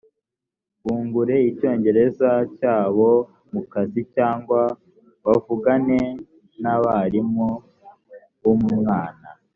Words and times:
bungure 0.83 1.35
icyongereza 1.49 2.29
cyabo 2.57 3.09
mu 3.51 3.61
kazi 3.71 4.01
cyangwa 4.15 4.61
bavugane 5.25 5.99
n 6.61 6.63
abarimu 6.75 7.49
b 8.41 8.43
umwana 8.53 9.27